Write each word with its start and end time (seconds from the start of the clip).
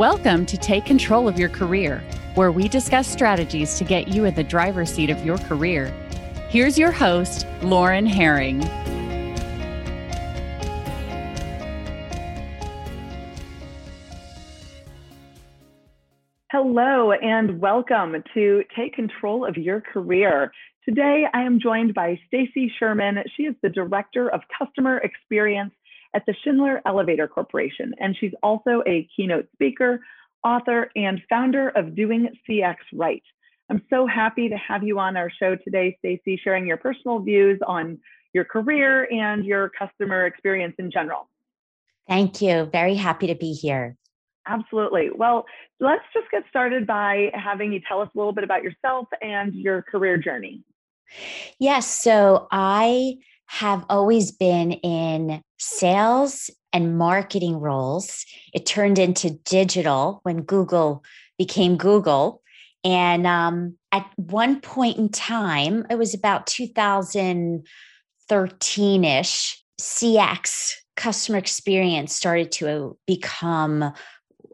Welcome 0.00 0.46
to 0.46 0.56
Take 0.56 0.86
Control 0.86 1.28
of 1.28 1.38
Your 1.38 1.50
Career, 1.50 2.02
where 2.34 2.50
we 2.50 2.68
discuss 2.68 3.06
strategies 3.06 3.76
to 3.76 3.84
get 3.84 4.08
you 4.08 4.24
in 4.24 4.34
the 4.34 4.42
driver's 4.42 4.90
seat 4.90 5.10
of 5.10 5.22
your 5.26 5.36
career. 5.36 5.88
Here's 6.48 6.78
your 6.78 6.90
host, 6.90 7.46
Lauren 7.60 8.06
Herring. 8.06 8.62
Hello, 16.50 17.12
and 17.12 17.60
welcome 17.60 18.24
to 18.32 18.64
Take 18.74 18.94
Control 18.94 19.44
of 19.44 19.58
Your 19.58 19.82
Career. 19.82 20.50
Today, 20.88 21.26
I 21.34 21.42
am 21.42 21.60
joined 21.60 21.92
by 21.92 22.18
Stacy 22.26 22.72
Sherman. 22.78 23.18
She 23.36 23.42
is 23.42 23.54
the 23.62 23.68
Director 23.68 24.30
of 24.30 24.40
Customer 24.58 24.96
Experience 24.96 25.74
at 26.14 26.24
the 26.26 26.34
Schindler 26.42 26.80
Elevator 26.86 27.28
Corporation, 27.28 27.94
and 27.98 28.16
she's 28.18 28.32
also 28.42 28.82
a 28.86 29.08
keynote 29.14 29.46
speaker, 29.52 30.00
author, 30.44 30.90
and 30.96 31.20
founder 31.28 31.68
of 31.70 31.94
Doing 31.94 32.28
CX 32.48 32.76
Right. 32.92 33.22
I'm 33.68 33.82
so 33.88 34.06
happy 34.06 34.48
to 34.48 34.56
have 34.56 34.82
you 34.82 34.98
on 34.98 35.16
our 35.16 35.30
show 35.30 35.54
today, 35.56 35.96
Stacy, 36.00 36.40
sharing 36.42 36.66
your 36.66 36.76
personal 36.76 37.20
views 37.20 37.60
on 37.66 37.98
your 38.32 38.44
career 38.44 39.08
and 39.12 39.44
your 39.44 39.70
customer 39.70 40.26
experience 40.26 40.74
in 40.78 40.90
general. 40.90 41.28
Thank 42.08 42.42
you. 42.42 42.68
Very 42.72 42.96
happy 42.96 43.28
to 43.28 43.36
be 43.36 43.52
here. 43.52 43.96
Absolutely. 44.46 45.10
Well, 45.14 45.44
let's 45.78 46.02
just 46.12 46.28
get 46.32 46.42
started 46.48 46.86
by 46.86 47.30
having 47.34 47.72
you 47.72 47.80
tell 47.86 48.00
us 48.00 48.08
a 48.14 48.18
little 48.18 48.32
bit 48.32 48.42
about 48.42 48.64
yourself 48.64 49.06
and 49.22 49.54
your 49.54 49.82
career 49.82 50.16
journey. 50.16 50.64
Yes. 51.60 51.86
So 51.86 52.48
I 52.50 53.18
have 53.46 53.84
always 53.88 54.32
been 54.32 54.72
in 54.72 55.42
sales 55.60 56.50
and 56.72 56.96
marketing 56.96 57.60
roles. 57.60 58.24
It 58.54 58.64
turned 58.66 58.98
into 58.98 59.30
digital 59.30 60.20
when 60.22 60.42
Google 60.42 61.04
became 61.38 61.76
Google. 61.76 62.42
And 62.82 63.26
um, 63.26 63.76
at 63.92 64.10
one 64.16 64.62
point 64.62 64.96
in 64.96 65.10
time, 65.10 65.84
it 65.90 65.98
was 65.98 66.14
about 66.14 66.46
2013 66.46 69.04
ish, 69.04 69.62
CX, 69.80 70.72
customer 70.96 71.36
experience, 71.38 72.14
started 72.14 72.52
to 72.52 72.96
become, 73.06 73.92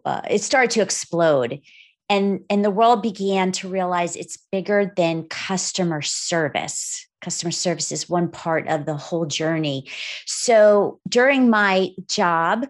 uh, 0.05 0.23
it 0.29 0.43
started 0.43 0.73
to 0.73 0.83
explode. 0.83 1.61
And, 2.09 2.41
and 2.51 2.65
the 2.65 2.71
world 2.71 3.03
began 3.03 3.53
to 3.53 3.69
realize 3.69 4.17
it's 4.17 4.39
bigger 4.51 4.93
than 4.97 5.29
customer 5.29 6.03
service 6.03 7.06
customer 7.21 7.51
service 7.51 7.93
is 7.93 8.09
one 8.09 8.29
part 8.29 8.69
of 8.69 8.87
the 8.87 8.97
whole 8.97 9.27
journey. 9.27 9.89
So 10.27 11.01
during 11.09 11.51
my 11.51 11.91
job 12.09 12.67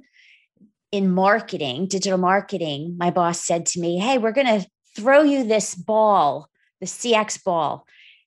in 0.92 1.10
marketing, 1.10 1.88
digital 1.88 2.18
marketing, 2.18 2.96
my 2.98 3.10
boss 3.10 3.40
said 3.40 3.66
to 3.66 3.80
me, 3.80 3.98
Hey, 3.98 4.18
we're 4.18 4.32
going 4.32 4.60
to 4.60 4.66
throw 4.96 5.22
you 5.22 5.44
this 5.44 5.74
ball, 5.74 6.48
the 6.80 6.86
CX 6.86 7.42
ball. 7.42 7.86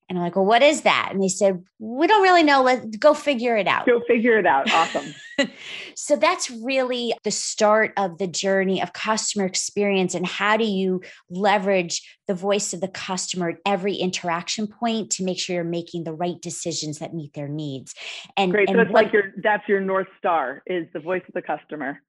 And 0.09 0.17
I'm 0.17 0.23
like, 0.23 0.35
well, 0.35 0.45
what 0.45 0.63
is 0.63 0.81
that? 0.81 1.09
And 1.11 1.21
they 1.21 1.27
said, 1.27 1.63
we 1.77 2.07
don't 2.07 2.23
really 2.23 2.41
know. 2.41 2.63
Let's 2.63 2.97
go 2.97 3.13
figure 3.13 3.55
it 3.55 3.67
out. 3.67 3.85
Go 3.85 4.02
figure 4.07 4.39
it 4.39 4.45
out. 4.47 4.69
Awesome. 4.71 5.13
so 5.95 6.15
that's 6.15 6.49
really 6.49 7.13
the 7.23 7.29
start 7.29 7.93
of 7.95 8.17
the 8.17 8.25
journey 8.25 8.81
of 8.81 8.91
customer 8.93 9.45
experience. 9.45 10.15
And 10.15 10.25
how 10.25 10.57
do 10.57 10.65
you 10.65 11.02
leverage 11.30 12.02
the 12.27 12.33
voice 12.33 12.73
of 12.73 12.81
the 12.81 12.87
customer 12.87 13.49
at 13.49 13.57
every 13.67 13.93
interaction 13.93 14.65
point 14.65 15.11
to 15.11 15.23
make 15.23 15.39
sure 15.39 15.55
you're 15.55 15.63
making 15.63 16.05
the 16.05 16.13
right 16.13 16.41
decisions 16.41 16.97
that 16.97 17.13
meet 17.13 17.33
their 17.35 17.47
needs? 17.47 17.93
And 18.35 18.52
great. 18.52 18.67
And 18.67 18.77
so 18.77 18.81
it's 18.81 18.91
what, 18.91 19.03
like 19.03 19.13
your 19.13 19.33
that's 19.43 19.67
your 19.67 19.80
North 19.80 20.07
Star 20.17 20.63
is 20.65 20.87
the 20.91 20.99
voice 20.99 21.23
of 21.27 21.35
the 21.35 21.43
customer. 21.43 22.02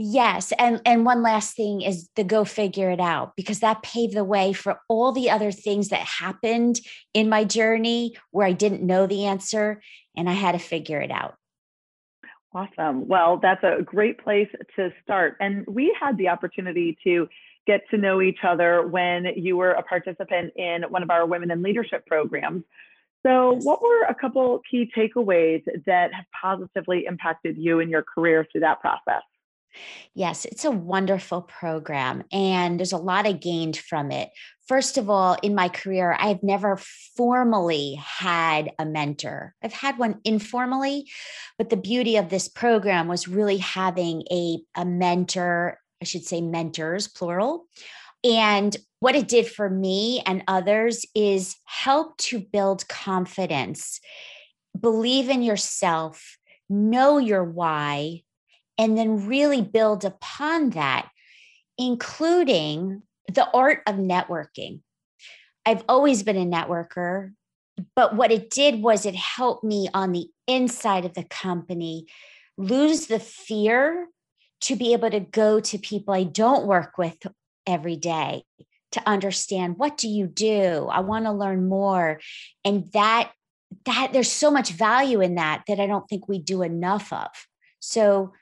Yes, 0.00 0.52
and 0.60 0.80
and 0.86 1.04
one 1.04 1.22
last 1.22 1.56
thing 1.56 1.82
is 1.82 2.08
the 2.14 2.22
go 2.22 2.44
figure 2.44 2.88
it 2.90 3.00
out 3.00 3.34
because 3.36 3.58
that 3.60 3.82
paved 3.82 4.14
the 4.14 4.22
way 4.22 4.52
for 4.52 4.80
all 4.88 5.10
the 5.10 5.28
other 5.28 5.50
things 5.50 5.88
that 5.88 6.00
happened 6.00 6.80
in 7.14 7.28
my 7.28 7.42
journey 7.42 8.16
where 8.30 8.46
I 8.46 8.52
didn't 8.52 8.86
know 8.86 9.08
the 9.08 9.26
answer 9.26 9.82
and 10.16 10.30
I 10.30 10.34
had 10.34 10.52
to 10.52 10.58
figure 10.58 11.00
it 11.00 11.10
out. 11.10 11.34
Awesome. 12.54 13.08
Well, 13.08 13.38
that's 13.42 13.62
a 13.64 13.82
great 13.82 14.18
place 14.18 14.48
to 14.76 14.90
start. 15.02 15.36
And 15.40 15.66
we 15.66 15.94
had 16.00 16.16
the 16.16 16.28
opportunity 16.28 16.96
to 17.04 17.28
get 17.66 17.82
to 17.90 17.98
know 17.98 18.22
each 18.22 18.38
other 18.46 18.86
when 18.86 19.26
you 19.36 19.56
were 19.56 19.72
a 19.72 19.82
participant 19.82 20.52
in 20.56 20.84
one 20.88 21.02
of 21.02 21.10
our 21.10 21.26
women 21.26 21.50
in 21.50 21.62
leadership 21.62 22.06
programs. 22.06 22.62
So, 23.26 23.58
what 23.62 23.82
were 23.82 24.04
a 24.04 24.14
couple 24.14 24.62
key 24.70 24.90
takeaways 24.96 25.64
that 25.86 26.14
have 26.14 26.24
positively 26.40 27.04
impacted 27.06 27.58
you 27.58 27.80
in 27.80 27.90
your 27.90 28.04
career 28.04 28.46
through 28.50 28.60
that 28.60 28.80
process? 28.80 29.22
Yes, 30.14 30.44
it's 30.44 30.64
a 30.64 30.70
wonderful 30.70 31.42
program, 31.42 32.24
and 32.32 32.78
there's 32.78 32.92
a 32.92 32.98
lot 32.98 33.26
I 33.26 33.32
gained 33.32 33.76
from 33.76 34.10
it. 34.10 34.30
First 34.66 34.98
of 34.98 35.08
all, 35.08 35.36
in 35.42 35.54
my 35.54 35.68
career, 35.68 36.16
I've 36.18 36.42
never 36.42 36.78
formally 37.16 37.94
had 37.94 38.70
a 38.78 38.84
mentor. 38.84 39.54
I've 39.62 39.72
had 39.72 39.98
one 39.98 40.20
informally, 40.24 41.10
but 41.56 41.70
the 41.70 41.76
beauty 41.76 42.16
of 42.16 42.28
this 42.28 42.48
program 42.48 43.08
was 43.08 43.28
really 43.28 43.58
having 43.58 44.24
a, 44.30 44.58
a 44.74 44.84
mentor, 44.84 45.78
I 46.02 46.04
should 46.04 46.24
say 46.24 46.40
mentors, 46.40 47.08
plural. 47.08 47.66
And 48.24 48.76
what 49.00 49.14
it 49.14 49.28
did 49.28 49.46
for 49.46 49.70
me 49.70 50.22
and 50.26 50.42
others 50.48 51.06
is 51.14 51.56
help 51.64 52.18
to 52.18 52.40
build 52.40 52.88
confidence, 52.88 54.00
believe 54.78 55.30
in 55.30 55.42
yourself, 55.42 56.36
know 56.68 57.18
your 57.18 57.44
why, 57.44 58.22
and 58.78 58.96
then 58.96 59.26
really 59.26 59.60
build 59.60 60.04
upon 60.04 60.70
that, 60.70 61.08
including 61.76 63.02
the 63.32 63.48
art 63.52 63.82
of 63.86 63.96
networking. 63.96 64.80
I've 65.66 65.84
always 65.88 66.22
been 66.22 66.36
a 66.36 66.46
networker, 66.46 67.32
but 67.94 68.14
what 68.16 68.32
it 68.32 68.50
did 68.50 68.80
was 68.80 69.04
it 69.04 69.14
helped 69.14 69.64
me 69.64 69.88
on 69.92 70.12
the 70.12 70.28
inside 70.46 71.04
of 71.04 71.14
the 71.14 71.24
company 71.24 72.06
lose 72.56 73.06
the 73.06 73.18
fear 73.18 74.08
to 74.62 74.76
be 74.76 74.92
able 74.92 75.10
to 75.10 75.20
go 75.20 75.60
to 75.60 75.78
people 75.78 76.14
I 76.14 76.24
don't 76.24 76.66
work 76.66 76.98
with 76.98 77.16
every 77.66 77.96
day 77.96 78.44
to 78.92 79.02
understand 79.06 79.78
what 79.78 79.96
do 79.98 80.08
you 80.08 80.26
do? 80.26 80.88
I 80.90 81.00
want 81.00 81.26
to 81.26 81.32
learn 81.32 81.68
more. 81.68 82.20
And 82.64 82.90
that 82.92 83.32
that 83.84 84.12
there's 84.12 84.32
so 84.32 84.50
much 84.50 84.70
value 84.70 85.20
in 85.20 85.34
that 85.34 85.62
that 85.68 85.78
i 85.78 85.86
don't 85.86 86.08
think 86.08 86.26
we 86.26 86.38
do 86.38 86.62
enough 86.62 87.12
of. 87.12 87.28
So 87.80 88.32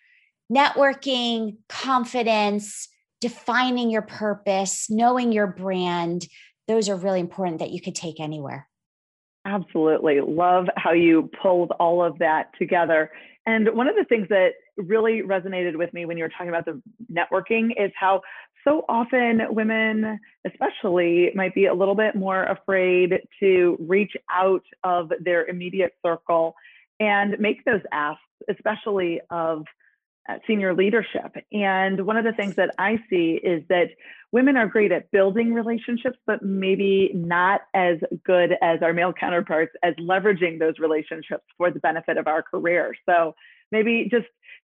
networking, 0.52 1.56
confidence, 1.68 2.88
defining 3.20 3.90
your 3.90 4.02
purpose, 4.02 4.86
knowing 4.90 5.32
your 5.32 5.46
brand, 5.46 6.26
those 6.68 6.88
are 6.88 6.96
really 6.96 7.20
important 7.20 7.58
that 7.58 7.70
you 7.70 7.80
could 7.80 7.94
take 7.94 8.20
anywhere. 8.20 8.68
Absolutely. 9.44 10.20
Love 10.20 10.66
how 10.76 10.92
you 10.92 11.30
pulled 11.40 11.70
all 11.78 12.02
of 12.02 12.18
that 12.18 12.50
together. 12.58 13.10
And 13.46 13.74
one 13.74 13.88
of 13.88 13.94
the 13.94 14.04
things 14.04 14.26
that 14.28 14.54
really 14.76 15.22
resonated 15.22 15.76
with 15.76 15.94
me 15.94 16.04
when 16.04 16.18
you 16.18 16.24
were 16.24 16.28
talking 16.28 16.48
about 16.48 16.64
the 16.64 16.82
networking 17.12 17.70
is 17.78 17.92
how 17.98 18.22
so 18.66 18.84
often 18.88 19.42
women, 19.50 20.18
especially, 20.44 21.30
might 21.36 21.54
be 21.54 21.66
a 21.66 21.74
little 21.74 21.94
bit 21.94 22.16
more 22.16 22.42
afraid 22.44 23.14
to 23.38 23.76
reach 23.78 24.12
out 24.32 24.64
of 24.82 25.12
their 25.20 25.46
immediate 25.46 25.92
circle 26.04 26.56
and 26.98 27.38
make 27.38 27.64
those 27.64 27.82
asks, 27.92 28.20
especially 28.50 29.20
of 29.30 29.64
senior 30.46 30.74
leadership. 30.74 31.36
And 31.52 32.06
one 32.06 32.16
of 32.16 32.24
the 32.24 32.32
things 32.32 32.56
that 32.56 32.74
I 32.78 32.98
see 33.08 33.40
is 33.42 33.62
that 33.68 33.90
women 34.32 34.56
are 34.56 34.66
great 34.66 34.92
at 34.92 35.10
building 35.10 35.54
relationships, 35.54 36.18
but 36.26 36.42
maybe 36.42 37.10
not 37.14 37.62
as 37.74 37.98
good 38.24 38.56
as 38.62 38.82
our 38.82 38.92
male 38.92 39.12
counterparts 39.12 39.72
as 39.82 39.94
leveraging 39.94 40.58
those 40.58 40.78
relationships 40.78 41.44
for 41.56 41.70
the 41.70 41.80
benefit 41.80 42.16
of 42.16 42.26
our 42.26 42.42
career. 42.42 42.94
So 43.08 43.34
maybe 43.70 44.08
just 44.10 44.26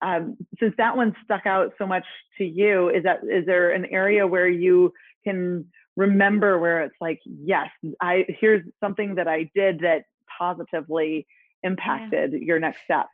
um, 0.01 0.37
since 0.59 0.75
that 0.77 0.95
one 0.95 1.15
stuck 1.23 1.45
out 1.45 1.73
so 1.77 1.87
much 1.87 2.05
to 2.37 2.45
you, 2.45 2.89
is 2.89 3.03
that 3.03 3.21
is 3.23 3.45
there 3.45 3.71
an 3.71 3.85
area 3.85 4.27
where 4.27 4.47
you 4.47 4.93
can 5.23 5.65
remember 5.95 6.59
where 6.59 6.83
it's 6.83 6.95
like, 7.01 7.19
yes, 7.25 7.69
I 7.99 8.25
here's 8.27 8.63
something 8.79 9.15
that 9.15 9.27
I 9.27 9.49
did 9.55 9.79
that 9.79 10.03
positively 10.37 11.25
impacted 11.63 12.33
yeah. 12.33 12.39
your 12.39 12.59
next 12.59 12.83
step? 12.83 13.07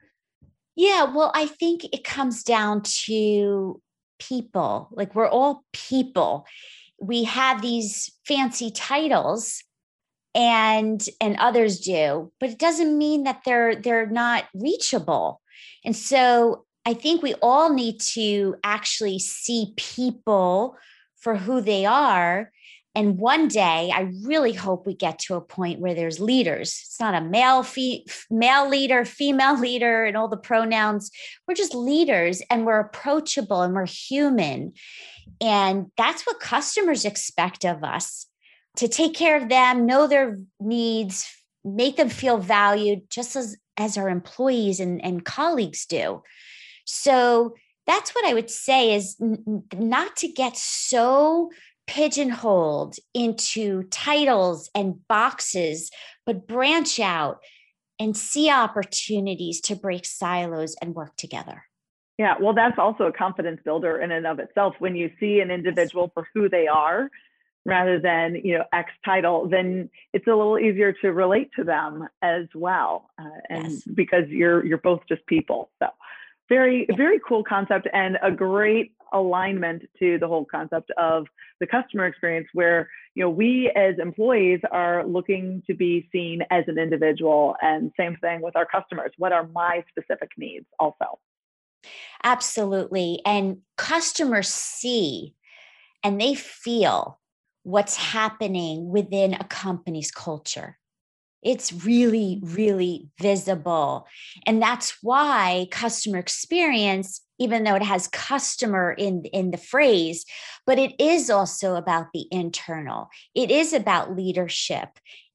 Yeah, 0.75 1.03
well, 1.03 1.31
I 1.35 1.45
think 1.47 1.85
it 1.91 2.03
comes 2.03 2.43
down 2.43 2.81
to 3.05 3.81
people. 4.19 4.89
Like 4.91 5.13
we're 5.15 5.27
all 5.27 5.63
people. 5.71 6.45
We 6.99 7.25
have 7.25 7.61
these 7.61 8.11
fancy 8.25 8.71
titles 8.71 9.63
and 10.35 11.05
and 11.21 11.37
others 11.37 11.79
do, 11.79 12.31
but 12.39 12.49
it 12.49 12.59
doesn't 12.59 12.97
mean 12.97 13.23
that 13.23 13.41
they're 13.45 13.75
they're 13.75 14.07
not 14.07 14.45
reachable. 14.55 15.41
And 15.85 15.95
so 15.95 16.65
I 16.85 16.93
think 16.93 17.21
we 17.21 17.35
all 17.35 17.71
need 17.71 17.99
to 18.13 18.55
actually 18.63 19.19
see 19.19 19.73
people 19.77 20.75
for 21.17 21.35
who 21.35 21.61
they 21.61 21.85
are 21.85 22.51
and 22.95 23.17
one 23.17 23.47
day, 23.47 23.91
I 23.93 24.11
really 24.23 24.53
hope 24.53 24.85
we 24.85 24.93
get 24.93 25.17
to 25.19 25.35
a 25.35 25.41
point 25.41 25.79
where 25.79 25.95
there's 25.95 26.19
leaders. 26.19 26.79
It's 26.85 26.99
not 26.99 27.15
a 27.15 27.21
male, 27.21 27.65
male 28.29 28.69
leader, 28.69 29.03
female 29.03 29.59
leader, 29.59 30.05
and 30.05 30.15
all 30.15 30.27
the 30.27 30.37
pronouns. 30.37 31.09
We're 31.47 31.55
just 31.55 31.73
leaders, 31.73 32.43
and 32.51 32.65
we're 32.65 32.79
approachable, 32.79 33.63
and 33.63 33.73
we're 33.73 33.87
human. 33.87 34.73
And 35.41 35.87
that's 35.97 36.23
what 36.27 36.39
customers 36.39 37.03
expect 37.03 37.65
of 37.65 37.83
us 37.83 38.27
to 38.77 38.87
take 38.87 39.15
care 39.15 39.37
of 39.37 39.49
them, 39.49 39.87
know 39.87 40.05
their 40.05 40.37
needs, 40.59 41.31
make 41.63 41.97
them 41.97 42.09
feel 42.09 42.37
valued, 42.37 43.09
just 43.09 43.35
as, 43.35 43.57
as 43.75 43.97
our 43.97 44.09
employees 44.09 44.79
and, 44.79 45.03
and 45.03 45.25
colleagues 45.25 45.87
do. 45.87 46.21
So 46.85 47.55
that's 47.87 48.13
what 48.13 48.25
I 48.25 48.33
would 48.33 48.49
say 48.49 48.93
is 48.93 49.15
not 49.73 50.15
to 50.17 50.27
get 50.27 50.57
so 50.57 51.49
pigeonholed 51.87 52.95
into 53.13 53.83
titles 53.83 54.69
and 54.73 55.05
boxes, 55.07 55.91
but 56.25 56.47
branch 56.47 56.99
out 56.99 57.39
and 57.99 58.15
see 58.17 58.49
opportunities 58.49 59.61
to 59.61 59.75
break 59.75 60.05
silos 60.05 60.75
and 60.81 60.95
work 60.95 61.15
together. 61.15 61.63
Yeah, 62.17 62.35
well, 62.39 62.53
that's 62.53 62.77
also 62.77 63.05
a 63.05 63.11
confidence 63.11 63.59
builder 63.65 63.99
in 63.99 64.11
and 64.11 64.27
of 64.27 64.39
itself. 64.39 64.75
When 64.79 64.95
you 64.95 65.09
see 65.19 65.39
an 65.39 65.49
individual 65.49 66.11
for 66.13 66.27
who 66.33 66.47
they 66.47 66.67
are 66.67 67.09
rather 67.65 67.99
than, 67.99 68.35
you 68.35 68.57
know, 68.57 68.65
X 68.71 68.91
title, 69.03 69.47
then 69.49 69.89
it's 70.13 70.27
a 70.27 70.35
little 70.35 70.59
easier 70.59 70.93
to 71.01 71.11
relate 71.11 71.49
to 71.55 71.63
them 71.63 72.07
as 72.21 72.45
well. 72.53 73.09
Uh, 73.19 73.29
and 73.49 73.71
yes. 73.71 73.81
because 73.95 74.27
you're 74.29 74.63
you're 74.65 74.77
both 74.77 75.01
just 75.07 75.25
people. 75.25 75.71
So 75.81 75.87
very, 76.49 76.87
very 76.95 77.19
cool 77.27 77.43
concept 77.43 77.87
and 77.93 78.17
a 78.21 78.31
great 78.31 78.93
alignment 79.13 79.83
to 79.99 80.17
the 80.19 80.27
whole 80.27 80.45
concept 80.45 80.91
of 80.97 81.27
the 81.59 81.67
customer 81.67 82.05
experience 82.05 82.47
where 82.53 82.89
you 83.15 83.23
know 83.23 83.29
we 83.29 83.71
as 83.75 83.95
employees 83.99 84.59
are 84.71 85.05
looking 85.05 85.63
to 85.67 85.73
be 85.73 86.07
seen 86.11 86.41
as 86.51 86.63
an 86.67 86.77
individual 86.77 87.55
and 87.61 87.91
same 87.97 88.17
thing 88.17 88.41
with 88.41 88.55
our 88.55 88.65
customers. 88.65 89.11
What 89.17 89.31
are 89.31 89.47
my 89.47 89.83
specific 89.89 90.29
needs 90.37 90.65
also? 90.79 91.19
Absolutely. 92.23 93.21
And 93.25 93.57
customers 93.77 94.47
see 94.47 95.35
and 96.03 96.19
they 96.19 96.35
feel 96.35 97.19
what's 97.63 97.95
happening 97.95 98.89
within 98.89 99.33
a 99.33 99.43
company's 99.45 100.11
culture 100.11 100.77
it's 101.43 101.85
really, 101.85 102.39
really 102.41 103.09
visible. 103.19 104.07
And 104.45 104.61
that's 104.61 104.97
why 105.01 105.67
customer 105.71 106.17
experience, 106.17 107.21
even 107.39 107.63
though 107.63 107.75
it 107.75 107.83
has 107.83 108.07
customer 108.07 108.91
in, 108.91 109.23
in 109.25 109.51
the 109.51 109.57
phrase, 109.57 110.25
but 110.65 110.79
it 110.79 110.93
is 110.99 111.29
also 111.29 111.75
about 111.75 112.07
the 112.13 112.25
internal. 112.31 113.09
It 113.35 113.51
is 113.51 113.73
about 113.73 114.15
leadership 114.15 114.89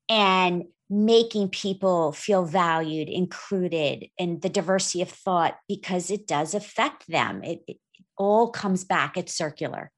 and 0.08 0.64
making 0.90 1.50
people 1.50 2.12
feel 2.12 2.44
valued, 2.44 3.08
included, 3.08 4.06
and 4.19 4.40
the 4.40 4.49
diversity 4.49 5.02
of 5.02 5.11
thought 5.11 5.58
because 5.69 6.11
it 6.11 6.26
does 6.26 6.54
affect 6.54 7.06
them. 7.08 7.44
It, 7.44 7.62
it 7.66 7.76
all 8.16 8.50
comes 8.50 8.84
back, 8.84 9.16
it's 9.16 9.34
circular. 9.34 9.90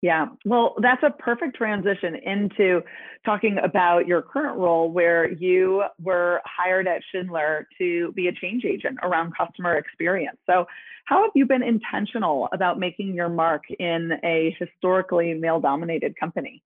Yeah, 0.00 0.26
well, 0.44 0.76
that's 0.80 1.02
a 1.02 1.10
perfect 1.10 1.56
transition 1.56 2.14
into 2.14 2.82
talking 3.24 3.58
about 3.62 4.06
your 4.06 4.22
current 4.22 4.56
role 4.56 4.92
where 4.92 5.32
you 5.32 5.82
were 6.00 6.40
hired 6.44 6.86
at 6.86 7.02
Schindler 7.10 7.66
to 7.78 8.12
be 8.12 8.28
a 8.28 8.32
change 8.32 8.64
agent 8.64 8.98
around 9.02 9.36
customer 9.36 9.76
experience. 9.76 10.38
So, 10.46 10.66
how 11.06 11.22
have 11.22 11.32
you 11.34 11.46
been 11.46 11.62
intentional 11.62 12.48
about 12.52 12.78
making 12.78 13.14
your 13.14 13.28
mark 13.28 13.64
in 13.78 14.12
a 14.22 14.54
historically 14.60 15.34
male 15.34 15.58
dominated 15.58 16.14
company? 16.20 16.62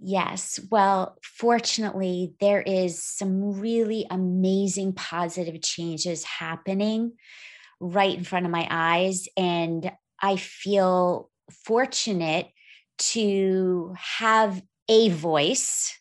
Yes. 0.00 0.58
Well, 0.70 1.18
fortunately, 1.22 2.34
there 2.40 2.62
is 2.62 3.02
some 3.02 3.60
really 3.60 4.06
amazing 4.10 4.94
positive 4.94 5.60
changes 5.60 6.24
happening 6.24 7.12
right 7.80 8.16
in 8.16 8.24
front 8.24 8.46
of 8.46 8.52
my 8.52 8.66
eyes. 8.70 9.28
And 9.36 9.92
I 10.22 10.36
feel 10.36 11.30
fortunate 11.64 12.48
to 12.98 13.94
have 13.96 14.62
a 14.88 15.08
voice, 15.10 15.94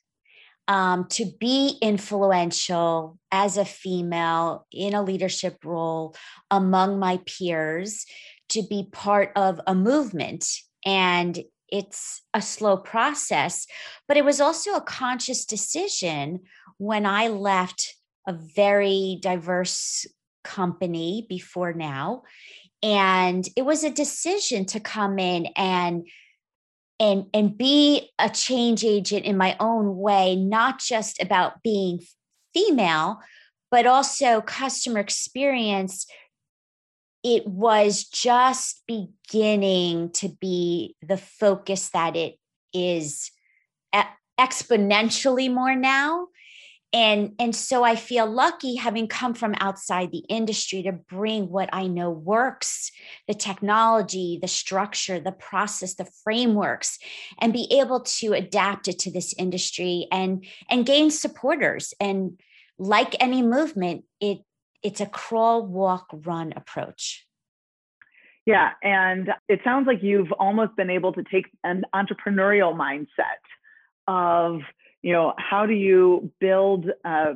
um, 0.68 1.08
to 1.10 1.26
be 1.40 1.78
influential 1.82 3.18
as 3.32 3.58
a 3.58 3.66
female 3.66 4.66
in 4.72 4.94
a 4.94 5.04
leadership 5.04 5.64
role 5.64 6.16
among 6.52 7.00
my 7.00 7.20
peers, 7.26 8.06
to 8.50 8.64
be 8.64 8.88
part 8.92 9.32
of 9.36 9.62
a 9.68 9.76
movement. 9.76 10.46
And 10.86 11.40
it's 11.70 12.22
a 12.34 12.42
slow 12.42 12.78
process, 12.78 13.68
but 14.08 14.18
it 14.18 14.26
was 14.26 14.40
also 14.40 14.74
a 14.76 14.82
conscious 14.82 15.46
decision 15.46 16.42
when 16.78 17.06
I 17.06 17.28
left 17.28 17.96
a 18.26 18.34
very 18.34 19.20
diverse 19.22 20.06
company 20.44 21.26
before 21.28 21.74
now 21.74 22.24
and 22.84 23.48
it 23.56 23.66
was 23.66 23.84
a 23.84 23.90
decision 23.90 24.66
to 24.66 24.80
come 24.80 25.20
in 25.20 25.48
and 25.56 26.08
and 27.00 27.26
and 27.34 27.58
be 27.58 28.10
a 28.18 28.30
change 28.30 28.84
agent 28.84 29.26
in 29.26 29.38
my 29.38 29.56
own 29.60 29.98
way 29.98 30.36
not 30.36 30.80
just 30.80 31.22
about 31.22 31.62
being 31.64 32.00
female 32.54 33.20
but 33.72 33.86
also 33.86 34.42
customer 34.42 35.00
experience. 35.00 36.06
It 37.24 37.46
was 37.48 38.06
just 38.06 38.84
beginning 38.88 40.12
to 40.12 40.30
be 40.30 40.96
the 41.02 41.18
focus 41.18 41.90
that 41.90 42.16
it 42.16 42.36
is 42.74 43.32
exponentially 44.40 45.52
more 45.52 45.76
now 45.76 46.28
and 46.94 47.34
and 47.39 47.56
so 47.56 47.84
i 47.84 47.95
feel 47.95 48.25
lucky 48.25 48.75
having 48.75 49.07
come 49.07 49.34
from 49.34 49.54
outside 49.60 50.12
the 50.12 50.24
industry 50.30 50.81
to 50.84 50.92
bring 50.92 51.50
what 51.50 51.69
i 51.74 51.86
know 51.86 52.10
works 52.10 52.92
the 53.28 53.34
technology 53.34 54.39
the 54.42 54.48
structure 54.48 55.19
the 55.19 55.31
process 55.31 55.95
the 55.95 56.07
frameworks 56.24 56.98
and 57.39 57.54
be 57.54 57.68
able 57.72 58.01
to 58.01 58.34
adapt 58.34 58.88
it 58.88 59.00
to 59.00 59.12
this 59.12 59.34
industry 59.38 60.07
and 60.12 60.45
and 60.69 60.86
gain 60.86 61.12
supporters. 61.12 61.94
And 62.00 62.39
like 62.78 63.16
any 63.19 63.42
movement 63.42 64.04
it 64.19 64.40
it's 64.83 65.01
a 65.01 65.06
crawl 65.06 65.66
walk 65.66 66.07
run 66.12 66.54
approach. 66.56 67.25
Yeah 68.45 68.72
and 68.83 69.30
it 69.50 69.62
sounds 69.63 69.88
like 69.88 70.04
you've 70.04 70.31
almost 70.33 70.75
been 70.75 70.90
able 70.90 71.13
to 71.13 71.24
take 71.24 71.48
an 71.63 71.83
entrepreneurial 71.94 72.75
mindset 72.75 73.42
of 74.07 74.62
you 75.07 75.13
know 75.13 75.33
how 75.38 75.65
do 75.65 75.74
you 75.74 76.30
build 76.42 76.86
uh, 77.06 77.36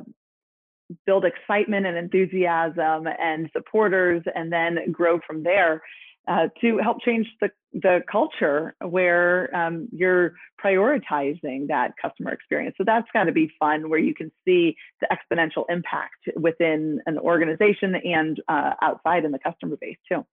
build 1.06 1.24
excitement 1.24 1.86
and 1.86 1.96
enthusiasm 1.96 3.08
and 3.18 3.48
supporters 3.56 4.22
and 4.34 4.52
then 4.52 4.92
grow 4.92 5.18
from 5.26 5.42
there 5.42 5.80
uh, 6.28 6.48
to 6.60 6.76
help 6.76 7.00
change 7.00 7.26
the, 7.40 7.48
the 7.72 8.00
culture 8.10 8.74
where 8.82 9.48
um, 9.56 9.88
you're 9.90 10.34
prioritizing 10.62 11.68
that 11.68 11.94
customer 12.00 12.30
experience. 12.30 12.74
So 12.76 12.84
that's 12.84 13.08
got 13.14 13.24
to 13.24 13.32
be 13.32 13.50
fun 13.58 13.88
where 13.88 13.98
you 13.98 14.14
can 14.14 14.30
see 14.44 14.76
the 15.00 15.08
exponential 15.10 15.64
impact 15.70 16.28
within 16.36 17.00
an 17.06 17.18
organization 17.18 17.94
and 17.94 18.38
uh, 18.48 18.72
outside 18.82 19.24
in 19.24 19.32
the 19.32 19.38
customer 19.38 19.78
base 19.80 19.96
too. 20.06 20.26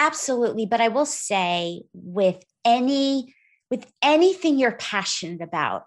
Absolutely. 0.00 0.64
But 0.64 0.80
I 0.80 0.88
will 0.88 1.04
say 1.04 1.82
with 1.92 2.42
any 2.64 3.34
with 3.70 3.86
anything 4.02 4.58
you're 4.58 4.72
passionate 4.72 5.42
about, 5.42 5.84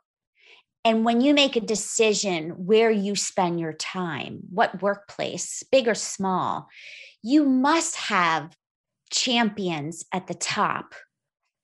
and 0.86 1.06
when 1.06 1.22
you 1.22 1.34
make 1.34 1.56
a 1.56 1.62
decision 1.62 2.66
where 2.66 2.92
you 2.92 3.16
spend 3.16 3.60
your 3.60 3.74
time, 3.74 4.42
what 4.50 4.82
workplace, 4.82 5.64
big 5.72 5.88
or 5.88 5.96
small, 5.96 6.68
you 7.22 7.46
must 7.46 7.96
have 7.96 8.56
champions 9.10 10.04
at 10.12 10.28
the 10.28 10.34
top 10.34 10.94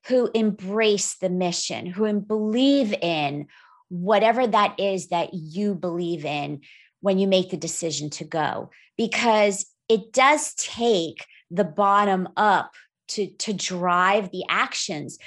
who 0.06 0.30
embrace 0.34 1.16
the 1.16 1.28
mission, 1.28 1.84
who 1.84 2.10
believe 2.20 2.94
in 2.94 3.46
whatever 3.88 4.46
that 4.46 4.80
is 4.80 5.08
that 5.08 5.34
you 5.34 5.74
believe 5.74 6.24
in 6.24 6.60
when 7.00 7.18
you 7.18 7.26
make 7.26 7.50
the 7.50 7.56
decision 7.56 8.08
to 8.08 8.24
go. 8.24 8.70
Because 8.96 9.66
it 9.88 10.12
does 10.12 10.54
take 10.54 11.26
the 11.50 11.64
bottom 11.64 12.28
up 12.36 12.72
to, 13.08 13.26
to 13.26 13.52
drive 13.52 14.30
the 14.30 14.44
actions. 14.48 15.18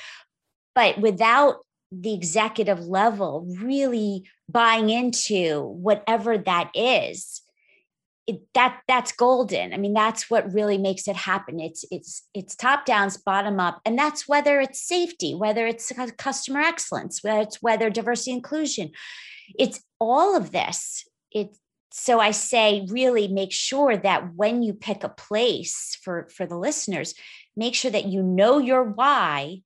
But 0.74 0.98
without 0.98 1.58
the 2.02 2.14
executive 2.14 2.80
level 2.80 3.48
really 3.60 4.24
buying 4.50 4.90
into 4.90 5.62
whatever 5.62 6.38
that 6.38 6.72
is 6.74 7.42
it, 8.26 8.42
that 8.54 8.82
that's 8.88 9.12
golden. 9.12 9.74
I 9.74 9.78
mean 9.78 9.94
that's 9.94 10.30
what 10.30 10.54
really 10.54 10.78
makes 10.78 11.08
it 11.08 11.16
happen. 11.16 11.60
It's 11.60 11.84
it's 11.92 12.28
it's 12.34 12.56
top 12.56 12.86
down 12.86 13.10
bottom 13.26 13.60
up 13.60 13.82
and 13.86 13.98
that's 13.98 14.28
whether 14.28 14.62
it's 14.62 14.88
safety 14.88 15.36
whether 15.36 15.68
it's 15.68 15.92
customer 16.18 16.62
excellence 16.62 17.22
whether 17.22 17.42
it's 17.42 17.62
whether 17.62 17.90
diversity 17.90 18.32
inclusion. 18.32 18.92
It's 19.60 19.82
all 20.00 20.36
of 20.38 20.52
this. 20.52 21.06
It 21.32 21.58
so 21.96 22.20
i 22.20 22.32
say 22.32 22.88
really 22.90 23.28
make 23.28 23.52
sure 23.52 23.96
that 23.96 24.34
when 24.36 24.64
you 24.64 24.74
pick 24.74 25.04
a 25.04 25.10
place 25.10 25.96
for 26.02 26.28
for 26.36 26.48
the 26.48 26.58
listeners 26.58 27.14
make 27.56 27.76
sure 27.76 27.92
that 27.92 28.06
you 28.06 28.24
know 28.24 28.58
your 28.58 28.84
why 28.84 29.62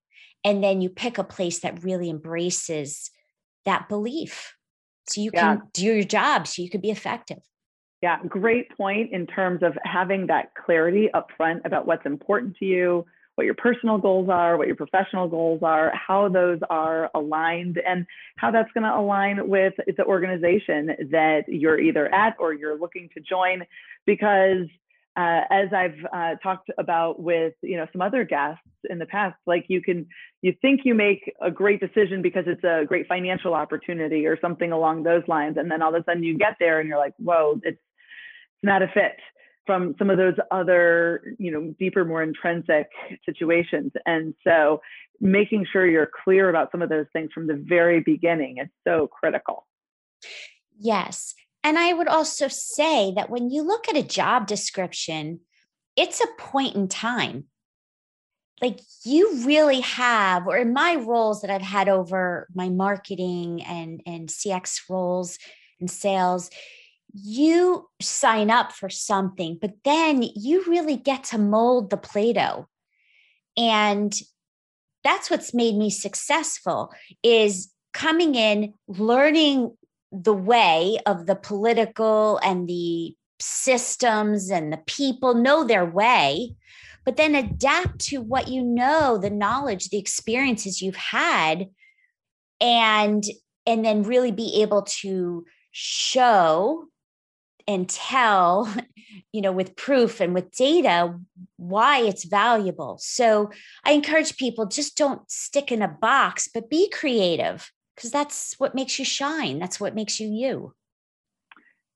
and 0.47 0.63
then 0.63 0.81
you 0.81 0.89
pick 0.89 1.17
a 1.17 1.23
place 1.23 1.59
that 1.59 1.83
really 1.83 2.09
embraces 2.09 3.11
that 3.65 3.89
belief 3.89 4.55
so 5.09 5.21
you 5.21 5.31
yeah. 5.33 5.57
can 5.57 5.61
do 5.73 5.85
your 5.85 6.03
job 6.03 6.47
so 6.47 6.61
you 6.61 6.69
could 6.69 6.81
be 6.81 6.91
effective 6.91 7.39
yeah 8.01 8.19
great 8.27 8.69
point 8.75 9.11
in 9.11 9.27
terms 9.27 9.61
of 9.61 9.77
having 9.83 10.27
that 10.27 10.53
clarity 10.55 11.09
up 11.13 11.29
front 11.35 11.61
about 11.65 11.85
what's 11.85 12.05
important 12.05 12.55
to 12.57 12.65
you 12.65 13.05
what 13.37 13.45
your 13.45 13.53
personal 13.53 13.99
goals 13.99 14.29
are, 14.29 14.57
what 14.57 14.65
your 14.65 14.75
professional 14.75 15.27
goals 15.27 15.59
are, 15.61 15.93
how 15.93 16.27
those 16.27 16.57
are 16.71 17.11
aligned, 17.13 17.79
and 17.87 18.03
how 18.37 18.49
that's 18.49 18.71
going 18.71 18.83
to 18.83 18.97
align 18.97 19.47
with 19.47 19.75
the 19.95 20.03
organization 20.05 20.87
that 21.11 21.43
you're 21.47 21.79
either 21.79 22.11
at 22.11 22.35
or 22.39 22.55
you're 22.55 22.79
looking 22.79 23.07
to 23.13 23.19
join. 23.19 23.61
Because 24.07 24.65
uh, 25.17 25.41
as 25.49 25.69
I've 25.75 25.97
uh, 26.13 26.35
talked 26.43 26.69
about 26.77 27.19
with 27.19 27.53
you 27.63 27.75
know 27.75 27.87
some 27.91 28.01
other 28.01 28.23
guests 28.23 28.61
in 28.87 28.99
the 28.99 29.07
past, 29.07 29.35
like 29.47 29.65
you 29.67 29.81
can 29.81 30.05
you 30.43 30.53
think 30.61 30.81
you 30.83 30.93
make 30.93 31.33
a 31.41 31.49
great 31.49 31.79
decision 31.79 32.21
because 32.21 32.43
it's 32.45 32.63
a 32.63 32.85
great 32.85 33.07
financial 33.07 33.55
opportunity 33.55 34.27
or 34.27 34.39
something 34.39 34.71
along 34.71 35.03
those 35.03 35.23
lines, 35.27 35.57
and 35.57 35.71
then 35.71 35.81
all 35.81 35.93
of 35.93 35.99
a 35.99 36.03
sudden 36.05 36.23
you 36.23 36.37
get 36.37 36.57
there 36.59 36.79
and 36.79 36.87
you're 36.87 36.99
like, 36.99 37.15
whoa, 37.17 37.59
it's 37.63 37.79
it's 37.79 38.63
not 38.63 38.83
a 38.83 38.87
fit 38.87 39.19
from 39.65 39.95
some 39.99 40.09
of 40.11 40.17
those 40.17 40.35
other 40.51 41.35
you 41.39 41.49
know 41.51 41.73
deeper 41.79 42.05
more 42.05 42.21
intrinsic 42.21 42.87
situations. 43.25 43.91
And 44.05 44.35
so 44.43 44.81
making 45.19 45.65
sure 45.71 45.87
you're 45.87 46.11
clear 46.23 46.47
about 46.47 46.71
some 46.71 46.83
of 46.83 46.89
those 46.89 47.07
things 47.11 47.31
from 47.33 47.47
the 47.47 47.55
very 47.55 48.01
beginning 48.01 48.59
is 48.59 48.69
so 48.85 49.07
critical. 49.07 49.65
Yes 50.77 51.33
and 51.67 51.77
i 51.77 51.93
would 51.93 52.07
also 52.07 52.47
say 52.47 53.13
that 53.15 53.29
when 53.29 53.49
you 53.49 53.61
look 53.61 53.87
at 53.89 53.97
a 53.97 54.03
job 54.03 54.47
description 54.47 55.39
it's 55.95 56.21
a 56.21 56.41
point 56.41 56.75
in 56.75 56.87
time 56.87 57.45
like 58.61 58.79
you 59.03 59.43
really 59.45 59.81
have 59.81 60.47
or 60.47 60.57
in 60.57 60.73
my 60.73 60.95
roles 60.95 61.41
that 61.41 61.49
i've 61.51 61.61
had 61.61 61.89
over 61.89 62.47
my 62.53 62.69
marketing 62.69 63.61
and 63.63 64.01
and 64.05 64.29
cx 64.29 64.81
roles 64.89 65.37
and 65.79 65.91
sales 65.91 66.49
you 67.13 67.89
sign 68.01 68.49
up 68.49 68.71
for 68.71 68.89
something, 68.89 69.57
but 69.59 69.73
then 69.83 70.23
you 70.35 70.63
really 70.67 70.97
get 70.97 71.23
to 71.25 71.37
mold 71.37 71.89
the 71.89 71.97
Play 71.97 72.33
Doh. 72.33 72.67
And 73.55 74.13
that's 75.03 75.29
what's 75.29 75.53
made 75.53 75.75
me 75.75 75.89
successful 75.89 76.93
is 77.23 77.71
coming 77.93 78.35
in, 78.35 78.73
learning 78.87 79.75
the 80.11 80.33
way 80.33 80.97
of 81.05 81.25
the 81.25 81.35
political 81.35 82.39
and 82.43 82.67
the 82.67 83.15
systems 83.39 84.49
and 84.49 84.73
the 84.73 84.81
people 84.87 85.35
know 85.35 85.63
their 85.63 85.85
way 85.85 86.55
but 87.05 87.15
then 87.15 87.35
adapt 87.35 87.99
to 87.99 88.17
what 88.17 88.49
you 88.49 88.61
know 88.61 89.17
the 89.17 89.29
knowledge 89.29 89.89
the 89.89 89.97
experiences 89.97 90.81
you've 90.81 90.95
had 90.95 91.67
and 92.59 93.23
and 93.65 93.85
then 93.85 94.03
really 94.03 94.31
be 94.31 94.61
able 94.61 94.81
to 94.81 95.45
show 95.71 96.85
and 97.67 97.87
tell 97.87 98.73
you 99.31 99.41
know 99.41 99.51
with 99.51 99.75
proof 99.75 100.19
and 100.19 100.33
with 100.33 100.51
data 100.51 101.17
why 101.57 101.99
it's 101.99 102.23
valuable. 102.25 102.97
So 102.99 103.51
i 103.85 103.91
encourage 103.91 104.37
people 104.37 104.65
just 104.65 104.97
don't 104.97 105.29
stick 105.29 105.71
in 105.71 105.81
a 105.81 105.87
box 105.87 106.49
but 106.53 106.69
be 106.69 106.89
creative 106.89 107.71
because 107.97 108.11
that's 108.11 108.55
what 108.59 108.75
makes 108.75 108.97
you 108.97 109.03
shine 109.05 109.59
that's 109.59 109.79
what 109.79 109.95
makes 109.95 110.19
you 110.19 110.29
you. 110.29 110.73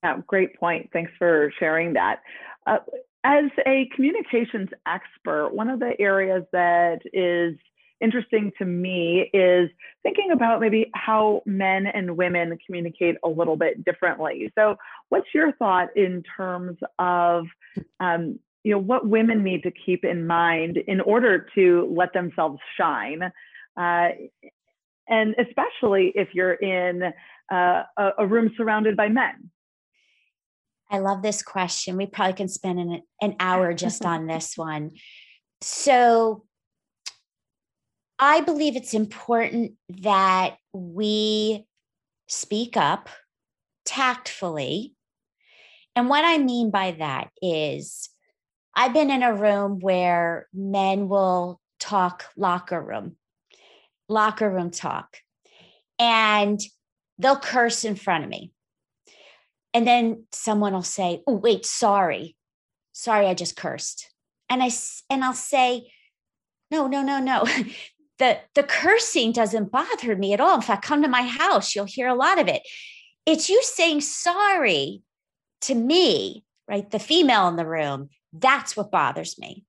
Yeah 0.03 0.17
great 0.27 0.59
point 0.59 0.89
thanks 0.91 1.11
for 1.17 1.53
sharing 1.59 1.93
that. 1.93 2.21
Uh, 2.67 2.79
as 3.23 3.45
a 3.67 3.89
communications 3.95 4.69
expert 4.87 5.51
one 5.53 5.69
of 5.69 5.79
the 5.79 5.93
areas 5.99 6.43
that 6.51 6.99
is 7.13 7.55
interesting 8.01 8.51
to 8.57 8.65
me 8.65 9.29
is 9.33 9.69
thinking 10.03 10.31
about 10.31 10.59
maybe 10.59 10.89
how 10.95 11.41
men 11.45 11.85
and 11.85 12.17
women 12.17 12.57
communicate 12.65 13.15
a 13.23 13.29
little 13.29 13.55
bit 13.55 13.85
differently. 13.85 14.51
So, 14.57 14.75
what's 15.09 15.27
your 15.33 15.53
thought 15.53 15.89
in 15.95 16.23
terms 16.35 16.77
of 16.99 17.45
um, 17.99 18.39
you 18.63 18.73
know 18.73 18.79
what 18.79 19.07
women 19.07 19.43
need 19.43 19.63
to 19.63 19.71
keep 19.71 20.03
in 20.03 20.27
mind 20.27 20.77
in 20.77 20.99
order 21.01 21.47
to 21.55 21.93
let 21.95 22.13
themselves 22.13 22.59
shine, 22.77 23.31
uh, 23.77 24.09
and 25.11 25.35
especially 25.37 26.11
if 26.15 26.29
you're 26.33 26.53
in 26.53 27.13
uh, 27.51 27.83
a, 27.97 28.09
a 28.19 28.25
room 28.25 28.51
surrounded 28.57 28.97
by 28.97 29.09
men. 29.09 29.51
I 30.89 30.99
love 30.99 31.21
this 31.21 31.43
question. 31.43 31.97
We 31.97 32.07
probably 32.07 32.33
can 32.33 32.47
spend 32.47 32.79
an, 32.79 33.01
an 33.21 33.35
hour 33.39 33.73
just 33.73 34.03
on 34.05 34.25
this 34.27 34.57
one. 34.57 34.91
So, 35.61 36.45
I 38.17 38.41
believe 38.41 38.75
it's 38.75 38.93
important 38.93 39.73
that 40.01 40.57
we 40.73 41.65
speak 42.27 42.77
up 42.77 43.09
tactfully. 43.85 44.93
And 45.95 46.07
what 46.07 46.23
I 46.23 46.37
mean 46.37 46.69
by 46.69 46.91
that 46.99 47.29
is, 47.41 48.09
I've 48.75 48.93
been 48.93 49.09
in 49.09 49.23
a 49.23 49.33
room 49.33 49.79
where 49.79 50.47
men 50.53 51.09
will 51.09 51.59
talk 51.79 52.25
locker 52.37 52.81
room, 52.81 53.17
locker 54.11 54.49
room 54.49 54.71
talk, 54.71 55.17
and 55.97 56.59
they'll 57.17 57.39
curse 57.39 57.83
in 57.83 57.95
front 57.95 58.23
of 58.23 58.29
me. 58.29 58.51
And 59.73 59.87
then 59.87 60.25
someone 60.31 60.73
will 60.73 60.83
say, 60.83 61.23
"Oh, 61.25 61.35
wait, 61.35 61.65
sorry. 61.65 62.35
Sorry, 62.91 63.27
I 63.27 63.33
just 63.33 63.55
cursed." 63.55 64.09
And 64.49 64.61
I 64.61 64.69
and 65.09 65.23
I'll 65.23 65.33
say, 65.33 65.91
"No, 66.69 66.87
no, 66.87 67.01
no, 67.01 67.19
no. 67.19 67.45
the 68.21 68.37
the 68.53 68.63
cursing 68.63 69.31
doesn't 69.31 69.71
bother 69.71 70.15
me 70.15 70.31
at 70.31 70.39
all 70.39 70.55
in 70.55 70.61
fact 70.61 70.85
come 70.85 71.01
to 71.01 71.07
my 71.09 71.23
house 71.23 71.75
you'll 71.75 71.85
hear 71.85 72.07
a 72.07 72.13
lot 72.13 72.39
of 72.39 72.47
it 72.47 72.61
it's 73.25 73.49
you 73.49 73.61
saying 73.63 73.99
sorry 73.99 75.01
to 75.59 75.73
me 75.73 76.45
right 76.69 76.91
the 76.91 76.99
female 76.99 77.47
in 77.47 77.55
the 77.55 77.65
room 77.65 78.09
that's 78.31 78.77
what 78.77 78.91
bothers 78.91 79.39
me 79.39 79.65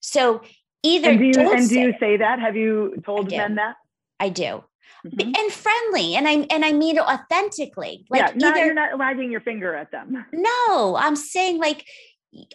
so 0.00 0.42
either 0.82 1.10
and 1.10 1.20
do 1.20 1.40
you, 1.40 1.52
and 1.52 1.68
do 1.68 1.80
you 1.80 1.94
say 2.00 2.16
that 2.16 2.40
have 2.40 2.56
you 2.56 3.00
told 3.06 3.30
men 3.30 3.54
that 3.54 3.76
i 4.22 4.28
do 4.28 4.62
mm-hmm. 5.06 5.20
and 5.20 5.52
friendly 5.52 6.14
and 6.14 6.28
i 6.28 6.46
and 6.50 6.64
i 6.64 6.72
mean 6.72 6.96
it 6.96 7.02
authentically 7.02 8.06
like 8.10 8.20
yeah, 8.20 8.32
not, 8.36 8.56
either, 8.56 8.66
you're 8.66 8.74
not 8.74 8.98
wagging 8.98 9.30
your 9.30 9.40
finger 9.40 9.74
at 9.74 9.90
them 9.90 10.24
no 10.32 10.96
i'm 10.98 11.16
saying 11.16 11.58
like 11.58 11.86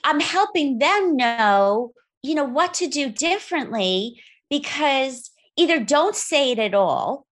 i'm 0.03 0.19
helping 0.19 0.79
them 0.79 1.15
know 1.15 1.91
you 2.23 2.35
know 2.35 2.45
what 2.45 2.73
to 2.73 2.87
do 2.87 3.09
differently 3.09 4.21
because 4.49 5.31
either 5.57 5.79
don't 5.79 6.15
say 6.15 6.51
it 6.51 6.59
at 6.59 6.73
all 6.73 7.25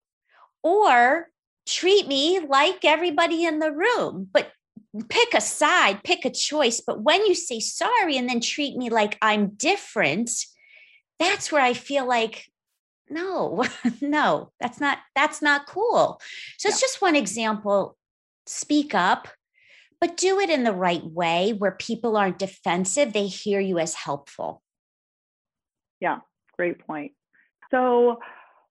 or 0.63 1.29
treat 1.65 2.07
me 2.07 2.39
like 2.39 2.83
everybody 2.83 3.45
in 3.45 3.59
the 3.59 3.71
room, 3.71 4.27
but 4.33 4.51
pick 5.09 5.33
a 5.33 5.41
side, 5.41 6.03
pick 6.03 6.25
a 6.25 6.29
choice. 6.29 6.81
But 6.85 7.01
when 7.01 7.25
you 7.25 7.35
say 7.35 7.59
sorry 7.59 8.17
and 8.17 8.29
then 8.29 8.39
treat 8.39 8.75
me 8.75 8.89
like 8.89 9.17
I'm 9.21 9.49
different, 9.49 10.31
that's 11.19 11.51
where 11.51 11.61
I 11.61 11.73
feel 11.73 12.07
like, 12.07 12.45
no, 13.09 13.65
no, 14.01 14.51
that's 14.59 14.79
not, 14.79 14.99
that's 15.15 15.41
not 15.41 15.67
cool. 15.67 16.19
So 16.57 16.69
it's 16.69 16.81
just 16.81 17.01
one 17.01 17.15
example. 17.15 17.97
Speak 18.47 18.93
up, 18.93 19.27
but 19.99 20.17
do 20.17 20.39
it 20.39 20.49
in 20.49 20.63
the 20.63 20.73
right 20.73 21.03
way 21.03 21.53
where 21.57 21.71
people 21.71 22.17
aren't 22.17 22.39
defensive. 22.39 23.13
They 23.13 23.27
hear 23.27 23.59
you 23.59 23.79
as 23.79 23.95
helpful. 23.95 24.61
Yeah, 25.99 26.19
great 26.57 26.85
point. 26.85 27.13
So, 27.71 28.19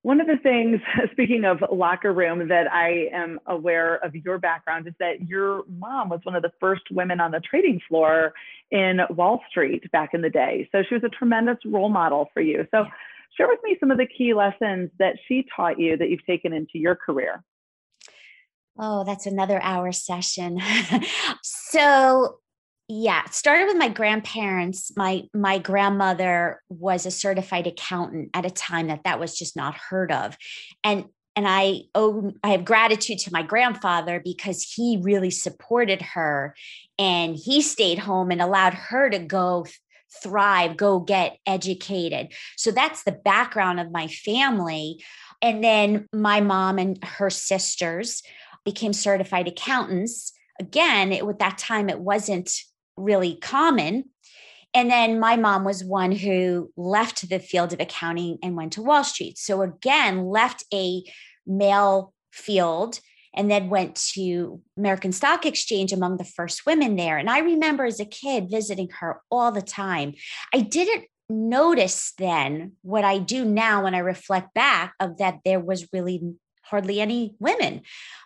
one 0.03 0.21
of 0.21 0.27
the 0.27 0.37
things, 0.37 0.81
speaking 1.13 1.45
of 1.45 1.65
locker 1.73 2.13
room, 2.13 2.49
that 2.49 2.71
I 2.71 3.09
am 3.13 3.41
aware 3.47 3.97
of 3.97 4.15
your 4.15 4.39
background 4.39 4.87
is 4.87 4.93
that 5.01 5.27
your 5.27 5.63
mom 5.67 6.11
was 6.11 6.21
one 6.25 6.37
of 6.37 6.43
the 6.43 6.53
first 6.61 6.83
women 6.91 7.21
on 7.21 7.31
the 7.31 7.41
trading 7.41 7.81
floor 7.89 8.35
in 8.71 9.01
Wall 9.11 9.41
Street 9.49 9.91
back 9.93 10.11
in 10.13 10.21
the 10.21 10.29
day. 10.29 10.69
So 10.73 10.83
she 10.87 10.95
was 10.95 11.05
a 11.05 11.09
tremendous 11.09 11.57
role 11.65 11.89
model 11.89 12.29
for 12.35 12.43
you. 12.43 12.67
So, 12.71 12.85
share 13.37 13.49
with 13.49 13.61
me 13.63 13.77
some 13.81 13.91
of 13.91 13.99
the 13.99 14.07
key 14.07 14.35
lessons 14.35 14.91
that 14.99 15.17
she 15.27 15.47
taught 15.55 15.79
you 15.79 15.97
that 15.97 16.09
you've 16.09 16.25
taken 16.27 16.53
into 16.53 16.79
your 16.79 16.95
career. 16.95 17.43
Oh, 18.79 19.05
that's 19.05 19.27
another 19.27 19.61
hour 19.63 19.93
session. 19.93 20.61
so, 21.43 22.39
yeah 22.89 23.25
started 23.31 23.67
with 23.67 23.79
my 23.79 23.89
grandparents 23.89 24.93
my 24.97 25.23
my 25.33 25.59
grandmother 25.59 26.61
was 26.69 27.07
a 27.07 27.11
certified 27.11 27.67
accountant 27.67 28.29
at 28.35 28.45
a 28.45 28.51
time 28.51 28.89
that 28.89 29.05
that 29.05 29.19
was 29.19 29.39
just 29.39 29.57
not 29.57 29.75
heard 29.75 30.13
of 30.13 30.37
and 30.83 31.07
and 31.35 31.49
i 31.49 31.81
owe 31.95 32.31
i 32.43 32.51
have 32.51 32.65
gratitude 32.65 33.19
to 33.19 33.33
my 33.33 33.43
grandfather 33.43 34.21
because 34.23 34.63
he 34.63 35.01
really 35.03 35.31
supported 35.31 36.03
her 36.03 36.55
and 36.99 37.37
he 37.37 37.63
stayed 37.63 37.99
home 37.99 38.31
and 38.31 38.43
allowed 38.43 38.75
her 38.75 39.09
to 39.09 39.19
go 39.19 39.65
thrive 40.23 40.77
go 40.77 41.01
get 41.01 41.39
educated 41.47 42.33
so 42.57 42.71
that's 42.71 43.05
the 43.05 43.13
background 43.13 43.81
of 43.81 43.91
my 43.91 44.07
family 44.07 45.03
and 45.43 45.63
then 45.63 46.09
my 46.13 46.41
mom 46.41 46.79
and 46.79 47.03
her 47.05 47.31
sisters 47.31 48.23
became 48.65 48.93
certified 48.93 49.49
accountants 49.49 50.33
again 50.61 51.13
it, 51.13 51.25
at 51.25 51.39
that 51.39 51.59
time 51.59 51.89
it 51.89 51.99
wasn't 51.99 52.51
really 52.97 53.37
common. 53.37 54.05
And 54.73 54.91
then 54.91 55.21
my 55.21 55.37
mom 55.37 55.65
was 55.65 55.85
one 55.85 56.13
who 56.13 56.73
left 56.77 57.29
the 57.29 57.39
field 57.39 57.73
of 57.73 57.81
accounting 57.81 58.39
and 58.43 58.57
went 58.57 58.73
to 58.73 58.83
Wall 58.83 59.05
Street. 59.05 59.39
So 59.39 59.63
again, 59.63 60.27
left 60.27 60.65
a 60.73 61.05
male 61.47 62.13
field 62.33 62.99
and 63.35 63.51
then 63.51 63.69
went 63.69 63.97
to 64.15 64.61
American 64.77 65.13
Stock 65.13 65.45
Exchange 65.45 65.93
among 65.93 66.17
the 66.17 66.25
first 66.25 66.67
women 66.67 66.97
there. 66.97 67.19
And 67.19 67.29
I 67.29 67.41
remember 67.41 67.85
as 67.85 68.01
a 68.01 68.05
kid 68.05 68.51
visiting 68.51 68.89
her 69.01 69.21
all 69.31 69.53
the 69.53 69.63
time. 69.63 70.15
I 70.53 70.61
didn't 70.61 71.07
notice 71.29 72.13
then 72.19 72.73
what 72.83 73.05
I 73.05 73.19
do 73.19 73.45
now 73.45 73.85
when 73.85 73.95
I 73.95 73.99
reflect 73.99 74.55
back 74.55 74.95
of 75.01 75.19
that 75.19 75.39
there 75.45 75.61
was 75.61 75.89
really 75.93 76.23
hardly 76.63 77.01
any 77.01 77.35
women. 77.39 77.83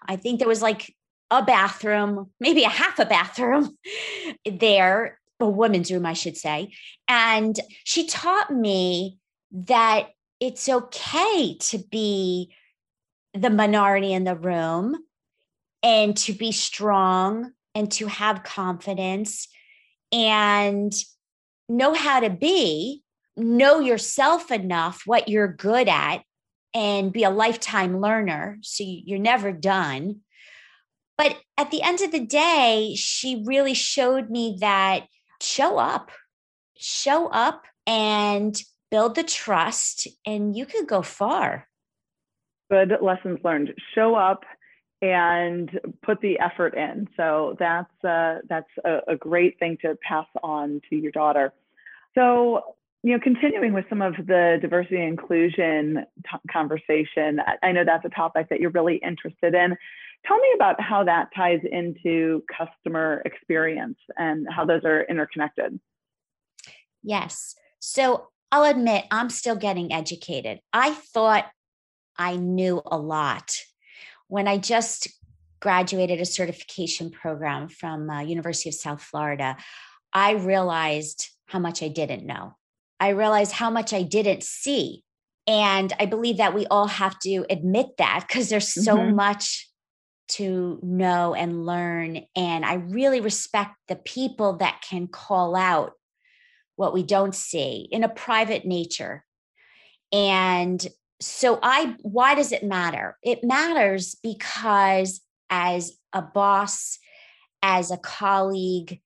I 0.06 0.16
think 0.16 0.38
there 0.38 0.48
was 0.48 0.62
like 0.62 0.94
a 1.30 1.42
bathroom, 1.42 2.30
maybe 2.40 2.64
a 2.64 2.68
half 2.68 2.98
a 2.98 3.04
bathroom 3.04 3.76
there, 4.50 5.18
a 5.40 5.48
woman's 5.48 5.90
room, 5.90 6.06
I 6.06 6.14
should 6.14 6.36
say. 6.36 6.72
And 7.06 7.58
she 7.84 8.06
taught 8.06 8.50
me 8.52 9.18
that 9.52 10.08
it's 10.40 10.68
okay 10.68 11.56
to 11.58 11.78
be 11.78 12.52
the 13.40 13.50
minority 13.50 14.12
in 14.12 14.24
the 14.24 14.36
room 14.36 14.96
and 15.82 16.16
to 16.16 16.32
be 16.32 16.52
strong 16.52 17.52
and 17.74 17.90
to 17.92 18.06
have 18.06 18.42
confidence 18.42 19.48
and 20.12 20.92
know 21.68 21.94
how 21.94 22.20
to 22.20 22.30
be, 22.30 23.02
know 23.36 23.78
yourself 23.78 24.50
enough, 24.50 25.02
what 25.06 25.28
you're 25.28 25.48
good 25.52 25.88
at, 25.88 26.22
and 26.74 27.12
be 27.12 27.24
a 27.24 27.30
lifetime 27.30 28.00
learner. 28.00 28.58
So 28.62 28.84
you're 28.84 29.18
never 29.18 29.52
done. 29.52 30.20
But 31.16 31.36
at 31.56 31.70
the 31.70 31.82
end 31.82 32.00
of 32.00 32.12
the 32.12 32.24
day, 32.24 32.94
she 32.96 33.42
really 33.46 33.74
showed 33.74 34.30
me 34.30 34.56
that 34.60 35.06
show 35.40 35.78
up, 35.78 36.10
show 36.76 37.28
up 37.28 37.64
and 37.86 38.60
build 38.90 39.14
the 39.14 39.24
trust, 39.24 40.08
and 40.24 40.56
you 40.56 40.66
could 40.66 40.86
go 40.86 41.02
far. 41.02 41.67
Good 42.70 42.92
lessons 43.00 43.38
learned. 43.44 43.72
Show 43.94 44.14
up 44.14 44.44
and 45.00 45.70
put 46.02 46.20
the 46.20 46.38
effort 46.40 46.74
in. 46.74 47.08
So 47.16 47.56
that's 47.58 48.04
uh, 48.04 48.38
that's 48.48 48.68
a, 48.84 48.98
a 49.08 49.16
great 49.16 49.58
thing 49.58 49.78
to 49.82 49.96
pass 50.06 50.26
on 50.42 50.80
to 50.90 50.96
your 50.96 51.12
daughter. 51.12 51.52
So 52.14 52.74
you 53.02 53.12
know, 53.12 53.20
continuing 53.22 53.72
with 53.72 53.84
some 53.88 54.02
of 54.02 54.14
the 54.16 54.58
diversity 54.60 54.96
and 54.96 55.10
inclusion 55.10 56.04
t- 56.24 56.50
conversation, 56.50 57.40
I 57.62 57.70
know 57.70 57.84
that's 57.84 58.04
a 58.04 58.08
topic 58.08 58.48
that 58.50 58.60
you're 58.60 58.70
really 58.70 58.96
interested 58.96 59.54
in. 59.54 59.76
Tell 60.26 60.36
me 60.36 60.48
about 60.56 60.80
how 60.80 61.04
that 61.04 61.28
ties 61.34 61.60
into 61.70 62.42
customer 62.56 63.22
experience 63.24 63.98
and 64.16 64.48
how 64.50 64.64
those 64.64 64.82
are 64.84 65.02
interconnected. 65.02 65.78
Yes. 67.04 67.54
So 67.78 68.30
I'll 68.50 68.64
admit, 68.64 69.04
I'm 69.12 69.30
still 69.30 69.54
getting 69.54 69.92
educated. 69.92 70.60
I 70.72 70.92
thought 70.92 71.46
I 72.18 72.36
knew 72.36 72.82
a 72.84 72.98
lot 72.98 73.54
when 74.26 74.48
I 74.48 74.58
just 74.58 75.08
graduated 75.60 76.20
a 76.20 76.26
certification 76.26 77.10
program 77.10 77.68
from 77.68 78.08
uh, 78.10 78.20
University 78.20 78.68
of 78.68 78.74
South 78.74 79.02
Florida. 79.02 79.56
I 80.12 80.32
realized 80.32 81.28
how 81.46 81.58
much 81.58 81.82
I 81.82 81.88
didn't 81.88 82.26
know. 82.26 82.56
I 83.00 83.10
realized 83.10 83.52
how 83.52 83.70
much 83.70 83.92
I 83.92 84.02
didn't 84.02 84.42
see. 84.42 85.04
And 85.46 85.92
I 85.98 86.06
believe 86.06 86.36
that 86.38 86.54
we 86.54 86.66
all 86.66 86.88
have 86.88 87.18
to 87.20 87.46
admit 87.48 87.96
that 87.98 88.24
because 88.26 88.48
there's 88.48 88.68
so 88.68 88.96
mm-hmm. 88.96 89.16
much 89.16 89.70
to 90.28 90.78
know 90.82 91.34
and 91.34 91.64
learn. 91.64 92.20
And 92.36 92.64
I 92.64 92.74
really 92.74 93.20
respect 93.20 93.76
the 93.88 93.96
people 93.96 94.58
that 94.58 94.82
can 94.88 95.06
call 95.08 95.56
out 95.56 95.92
what 96.76 96.92
we 96.92 97.02
don't 97.02 97.34
see 97.34 97.88
in 97.90 98.04
a 98.04 98.08
private 98.08 98.66
nature. 98.66 99.24
And 100.12 100.86
so 101.20 101.58
I 101.62 101.96
why 102.02 102.34
does 102.34 102.52
it 102.52 102.62
matter? 102.62 103.16
It 103.22 103.42
matters 103.42 104.16
because 104.22 105.20
as 105.50 105.92
a 106.12 106.22
boss, 106.22 106.98
as 107.62 107.90
a 107.90 107.96
colleague, 107.96 109.00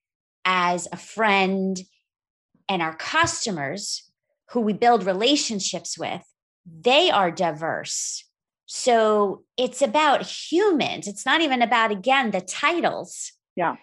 as 0.44 0.88
a 0.92 0.96
friend, 0.96 1.78
and 2.68 2.82
our 2.82 2.96
customers 2.96 4.10
who 4.50 4.60
we 4.60 4.72
build 4.72 5.04
relationships 5.04 5.98
with, 5.98 6.22
they 6.66 7.10
are 7.10 7.30
diverse. 7.30 8.24
So 8.66 9.44
it's 9.56 9.82
about 9.82 10.22
humans. 10.22 11.06
It's 11.06 11.26
not 11.26 11.40
even 11.40 11.62
about, 11.62 11.90
again, 11.90 12.30
the 12.30 12.40
titles. 12.40 13.32
Yeah. 13.56 13.76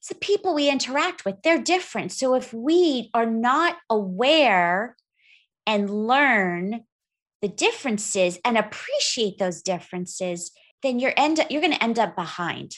It's 0.00 0.08
the 0.08 0.14
people 0.14 0.54
we 0.54 0.70
interact 0.70 1.24
with. 1.24 1.42
They're 1.42 1.62
different. 1.62 2.12
So 2.12 2.34
if 2.34 2.52
we 2.52 3.10
are 3.14 3.26
not 3.26 3.76
aware 3.90 4.96
and 5.66 5.90
learn 5.90 6.84
the 7.42 7.48
differences 7.48 8.38
and 8.44 8.56
appreciate 8.56 9.38
those 9.38 9.62
differences, 9.62 10.50
then 10.82 10.98
you're 10.98 11.14
end 11.16 11.44
you're 11.50 11.60
going 11.60 11.72
to 11.72 11.82
end 11.82 11.98
up 11.98 12.16
behind 12.16 12.76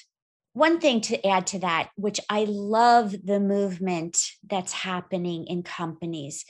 one 0.53 0.81
thing 0.81 1.01
to 1.01 1.27
add 1.27 1.47
to 1.49 1.61
that, 1.61 1.91
which 1.97 2.21
I 2.29 2.45
love 2.45 3.15
the 3.25 3.41
movement 3.41 4.19
that's 4.49 4.73
happening 4.73 5.47
in 5.47 5.63
companies. 5.63 6.45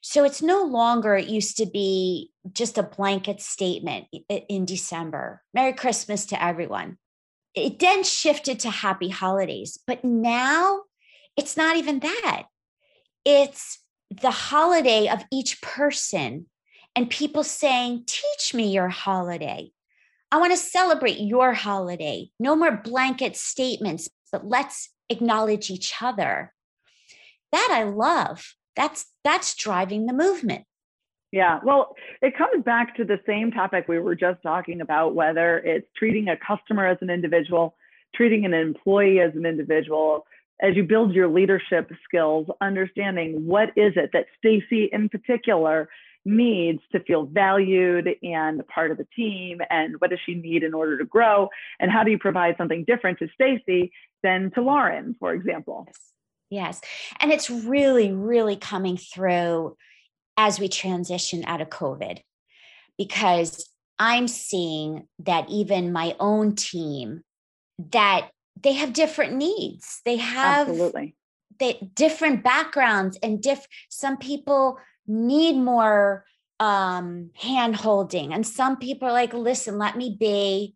So 0.00 0.24
it's 0.24 0.40
no 0.40 0.62
longer, 0.62 1.16
it 1.16 1.28
used 1.28 1.56
to 1.58 1.66
be 1.66 2.30
just 2.52 2.78
a 2.78 2.82
blanket 2.82 3.40
statement 3.40 4.06
in 4.28 4.64
December 4.64 5.42
Merry 5.52 5.72
Christmas 5.72 6.26
to 6.26 6.42
everyone. 6.42 6.96
It 7.54 7.78
then 7.78 8.04
shifted 8.04 8.60
to 8.60 8.70
happy 8.70 9.08
holidays. 9.08 9.78
But 9.86 10.04
now 10.04 10.82
it's 11.36 11.56
not 11.56 11.76
even 11.76 12.00
that. 12.00 12.44
It's 13.24 13.80
the 14.10 14.30
holiday 14.30 15.08
of 15.08 15.24
each 15.32 15.60
person 15.60 16.46
and 16.96 17.10
people 17.10 17.44
saying, 17.44 18.04
Teach 18.06 18.54
me 18.54 18.72
your 18.72 18.88
holiday. 18.88 19.70
I 20.32 20.38
want 20.38 20.52
to 20.52 20.56
celebrate 20.56 21.20
your 21.20 21.52
holiday. 21.52 22.30
No 22.40 22.56
more 22.56 22.76
blanket 22.76 23.36
statements, 23.36 24.08
but 24.32 24.46
let's 24.46 24.90
acknowledge 25.08 25.70
each 25.70 25.94
other. 26.00 26.52
That 27.52 27.68
I 27.70 27.84
love. 27.84 28.54
That's 28.74 29.06
that's 29.22 29.54
driving 29.54 30.06
the 30.06 30.12
movement. 30.12 30.64
Yeah, 31.32 31.60
well, 31.64 31.94
it 32.22 32.36
comes 32.36 32.64
back 32.64 32.96
to 32.96 33.04
the 33.04 33.20
same 33.26 33.50
topic 33.50 33.86
we 33.88 33.98
were 33.98 34.14
just 34.14 34.42
talking 34.42 34.80
about 34.80 35.14
whether 35.14 35.58
it's 35.58 35.86
treating 35.96 36.28
a 36.28 36.36
customer 36.36 36.86
as 36.86 36.98
an 37.02 37.10
individual, 37.10 37.76
treating 38.14 38.44
an 38.44 38.54
employee 38.54 39.20
as 39.20 39.34
an 39.34 39.44
individual, 39.44 40.24
as 40.62 40.74
you 40.76 40.82
build 40.82 41.12
your 41.12 41.28
leadership 41.28 41.90
skills, 42.04 42.46
understanding 42.60 43.46
what 43.46 43.68
is 43.76 43.92
it 43.96 44.10
that 44.12 44.26
Stacy 44.38 44.88
in 44.92 45.08
particular 45.08 45.88
needs 46.26 46.80
to 46.92 47.00
feel 47.00 47.24
valued 47.24 48.08
and 48.22 48.66
part 48.68 48.90
of 48.90 48.98
the 48.98 49.06
team 49.16 49.60
and 49.70 49.94
what 50.00 50.10
does 50.10 50.18
she 50.26 50.34
need 50.34 50.62
in 50.62 50.74
order 50.74 50.98
to 50.98 51.04
grow? 51.04 51.48
And 51.80 51.90
how 51.90 52.02
do 52.04 52.10
you 52.10 52.18
provide 52.18 52.56
something 52.58 52.84
different 52.84 53.18
to 53.20 53.28
Stacy 53.34 53.92
than 54.22 54.50
to 54.54 54.62
Lauren 54.62 55.16
for 55.18 55.32
example? 55.32 55.88
Yes. 56.50 56.80
And 57.20 57.32
it's 57.32 57.48
really 57.48 58.12
really 58.12 58.56
coming 58.56 58.96
through 58.96 59.76
as 60.36 60.60
we 60.60 60.68
transition 60.68 61.42
out 61.46 61.62
of 61.62 61.70
covid 61.70 62.18
because 62.98 63.70
i'm 63.98 64.28
seeing 64.28 65.08
that 65.18 65.48
even 65.48 65.92
my 65.92 66.14
own 66.20 66.54
team 66.54 67.22
that 67.78 68.28
they 68.60 68.72
have 68.72 68.92
different 68.92 69.34
needs. 69.34 70.00
They 70.04 70.16
have 70.16 70.68
absolutely. 70.68 71.14
they 71.58 71.90
different 71.94 72.42
backgrounds 72.42 73.18
and 73.22 73.42
diff 73.42 73.66
some 73.88 74.16
people 74.16 74.78
need 75.06 75.56
more 75.56 76.24
um 76.58 77.30
hand 77.34 77.76
holding. 77.76 78.32
And 78.32 78.46
some 78.46 78.76
people 78.76 79.08
are 79.08 79.12
like 79.12 79.34
listen 79.34 79.78
let 79.78 79.96
me 79.96 80.16
be. 80.18 80.74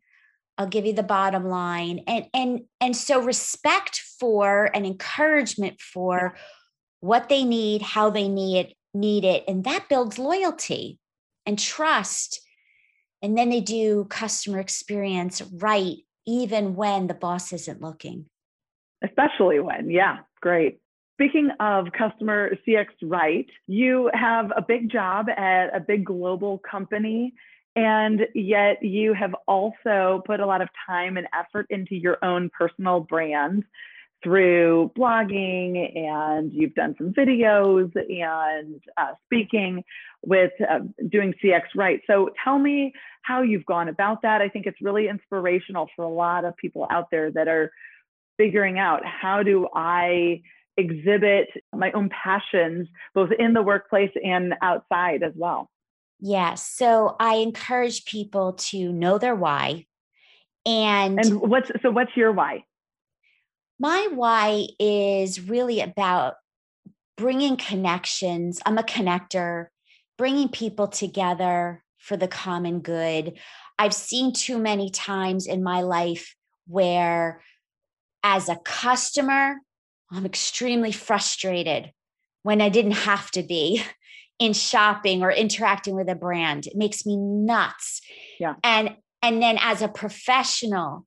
I'll 0.59 0.67
give 0.67 0.85
you 0.85 0.93
the 0.93 1.03
bottom 1.03 1.47
line. 1.49 2.01
And 2.07 2.27
and 2.35 2.61
and 2.81 2.97
so 2.97 3.23
respect 3.23 4.03
for 4.19 4.71
and 4.75 4.85
encouragement 4.85 5.81
for 5.81 6.37
what 7.01 7.29
they 7.29 7.45
need 7.45 7.83
how 7.83 8.11
they 8.11 8.29
need 8.29 8.75
need 8.93 9.25
it. 9.25 9.45
And 9.49 9.65
that 9.65 9.89
builds 9.89 10.19
loyalty 10.19 10.99
and 11.47 11.59
trust. 11.59 12.41
And 13.23 13.37
then 13.37 13.51
they 13.51 13.61
do 13.61 14.07
customer 14.11 14.59
experience 14.59 15.43
right 15.43 15.97
even 16.27 16.75
when 16.75 17.07
the 17.07 17.15
boss 17.15 17.53
isn't 17.53 17.81
looking. 17.81 18.27
Especially 19.03 19.61
when 19.61 19.89
yeah 19.89 20.19
great 20.43 20.81
Speaking 21.21 21.51
of 21.61 21.89
customer 21.93 22.53
CX 22.67 22.87
right, 23.03 23.45
you 23.67 24.11
have 24.15 24.51
a 24.57 24.63
big 24.67 24.91
job 24.91 25.29
at 25.29 25.67
a 25.67 25.79
big 25.79 26.03
global 26.03 26.57
company, 26.59 27.35
and 27.77 28.23
yet 28.35 28.83
you 28.83 29.13
have 29.13 29.35
also 29.47 30.23
put 30.25 30.41
a 30.41 30.47
lot 30.47 30.63
of 30.63 30.71
time 30.87 31.19
and 31.19 31.27
effort 31.39 31.67
into 31.69 31.95
your 31.95 32.17
own 32.25 32.49
personal 32.59 33.01
brand 33.01 33.65
through 34.25 34.93
blogging, 34.97 35.95
and 35.95 36.55
you've 36.55 36.75
done 36.75 36.95
some 36.97 37.13
videos 37.13 37.95
and 37.95 38.81
uh, 38.97 39.13
speaking 39.27 39.85
with 40.25 40.53
uh, 40.71 40.79
doing 41.11 41.35
CX 41.45 41.65
right. 41.77 42.01
So 42.07 42.31
tell 42.43 42.59
me 42.59 42.95
how 43.21 43.43
you've 43.43 43.67
gone 43.67 43.91
about 43.91 44.23
that. 44.23 44.41
I 44.41 44.49
think 44.49 44.65
it's 44.65 44.81
really 44.81 45.07
inspirational 45.07 45.91
for 45.95 46.03
a 46.03 46.09
lot 46.09 46.47
of 46.47 46.57
people 46.57 46.87
out 46.89 47.11
there 47.11 47.31
that 47.33 47.47
are 47.47 47.71
figuring 48.39 48.79
out 48.79 49.03
how 49.05 49.43
do 49.43 49.69
I 49.75 50.41
exhibit 50.81 51.49
my 51.75 51.93
own 51.93 52.09
passions 52.11 52.89
both 53.15 53.31
in 53.39 53.53
the 53.53 53.63
workplace 53.63 54.11
and 54.25 54.55
outside 54.63 55.23
as 55.23 55.33
well. 55.37 55.71
Yes. 56.19 56.67
So 56.67 57.17
I 57.19 57.37
encourage 57.37 58.05
people 58.05 58.55
to 58.55 58.93
know 58.93 59.19
their 59.19 59.35
why. 59.35 59.87
And 60.67 61.19
And 61.19 61.41
what's 61.41 61.71
so 61.83 61.91
what's 61.91 62.17
your 62.17 62.33
why? 62.33 62.65
My 63.79 64.09
why 64.13 64.67
is 64.79 65.41
really 65.41 65.81
about 65.81 66.35
bringing 67.17 67.57
connections. 67.57 68.61
I'm 68.67 68.79
a 68.79 68.83
connector, 68.83 69.67
bringing 70.19 70.49
people 70.49 70.89
together 70.89 71.83
for 71.99 72.17
the 72.17 72.29
common 72.29 72.81
good. 72.81 73.39
I've 73.79 73.95
seen 73.95 74.33
too 74.33 74.59
many 74.59 74.91
times 74.91 75.47
in 75.47 75.63
my 75.63 75.83
life 75.83 76.35
where, 76.67 77.43
as 78.23 78.49
a 78.49 78.57
customer, 78.57 79.57
I'm 80.13 80.27
extremely 80.27 80.93
frustrated 80.93 81.93
when 82.43 82.61
I 82.61 82.69
didn't 82.69 82.93
have 82.93 83.31
to 83.33 83.43
be 83.43 83.83
in 84.39 84.53
shopping 84.55 85.23
or 85.23 85.31
interacting 85.31 85.95
with 85.95 86.09
a 86.09 86.15
brand. 86.15 86.67
It 86.67 86.77
makes 86.77 87.07
me 87.07 87.17
nuts. 87.17 88.01
Yeah. 88.39 88.55
And 88.65 88.97
and 89.23 89.43
then 89.43 89.59
as 89.61 89.83
a 89.83 89.89
professional, 89.89 91.07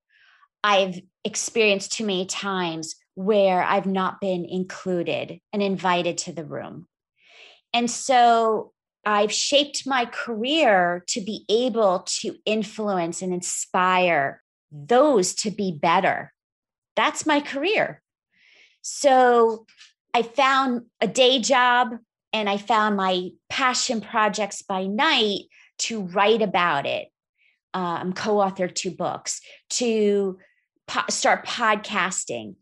I've 0.63 1.01
experienced 1.25 1.93
too 1.93 2.05
many 2.05 2.25
times 2.27 2.95
where 3.15 3.63
I've 3.63 3.87
not 3.87 4.21
been 4.21 4.45
included 4.45 5.39
and 5.51 5.63
invited 5.63 6.19
to 6.19 6.31
the 6.31 6.45
room. 6.45 6.87
And 7.73 7.89
so 7.89 8.71
I've 9.03 9.31
shaped 9.31 9.87
my 9.87 10.05
career 10.05 11.03
to 11.07 11.21
be 11.21 11.43
able 11.49 12.05
to 12.21 12.35
influence 12.45 13.21
and 13.21 13.33
inspire 13.33 14.41
those 14.71 15.33
to 15.35 15.51
be 15.51 15.71
better. 15.71 16.31
That's 16.95 17.25
my 17.25 17.41
career. 17.41 18.02
So 18.83 19.65
I 20.13 20.21
found 20.21 20.83
a 21.01 21.07
day 21.07 21.39
job 21.39 21.97
and 22.31 22.49
I 22.49 22.57
found 22.57 22.97
my 22.97 23.29
passion 23.49 24.01
projects 24.01 24.61
by 24.61 24.85
night 24.85 25.45
to 25.79 26.01
write 26.01 26.41
about 26.41 26.85
it. 26.85 27.07
Um, 27.73 28.13
co-authored 28.13 28.75
two 28.75 28.91
books 28.91 29.41
to 29.71 30.37
po- 30.87 31.09
start 31.09 31.47
podcasting 31.47 32.55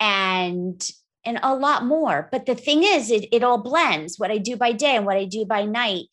and 0.00 0.88
and 1.24 1.38
a 1.42 1.54
lot 1.54 1.84
more. 1.84 2.28
But 2.32 2.46
the 2.46 2.54
thing 2.56 2.82
is 2.82 3.10
it, 3.10 3.28
it 3.30 3.44
all 3.44 3.58
blends. 3.58 4.18
What 4.18 4.32
i 4.32 4.38
do 4.38 4.56
by 4.56 4.72
day 4.72 4.96
and 4.96 5.06
what 5.06 5.16
i 5.16 5.26
do 5.26 5.44
by 5.44 5.64
night 5.64 6.06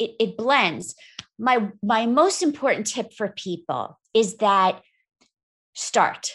it, 0.00 0.16
it 0.18 0.36
blends. 0.36 0.96
My 1.38 1.70
my 1.82 2.06
most 2.06 2.42
important 2.42 2.88
tip 2.88 3.12
for 3.12 3.28
people 3.28 4.00
is 4.14 4.38
that 4.38 4.82
start. 5.74 6.32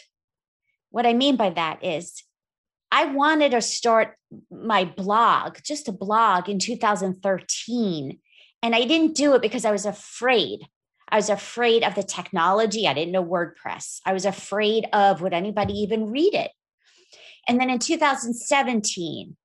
What 0.91 1.05
i 1.05 1.11
mean 1.11 1.35
by 1.35 1.49
that 1.49 1.83
is 1.83 2.23
i 2.91 3.05
wanted 3.05 3.51
to 3.51 3.61
start 3.61 4.15
my 4.51 4.85
blog 4.85 5.57
just 5.63 5.87
a 5.87 5.91
blog 5.91 6.49
in 6.49 6.59
2013 6.59 8.19
and 8.61 8.75
i 8.75 8.83
didn't 8.85 9.15
do 9.15 9.33
it 9.33 9.41
because 9.41 9.65
i 9.65 9.71
was 9.71 9.85
afraid 9.85 10.67
I 11.09 11.15
was 11.15 11.29
afraid 11.29 11.83
of 11.83 11.95
the 11.95 12.03
technology. 12.03 12.87
I 12.87 12.93
didn't 12.93 13.13
know 13.13 13.23
WordPress. 13.23 14.01
I 14.05 14.13
was 14.13 14.25
afraid 14.25 14.87
of 14.91 15.21
would 15.21 15.33
anybody 15.33 15.73
even 15.73 16.11
read 16.11 16.33
it? 16.33 16.51
And 17.47 17.59
then 17.59 17.69
in 17.69 17.79
2017, 17.79 19.37